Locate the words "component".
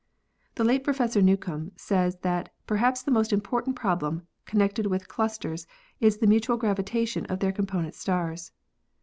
7.51-7.93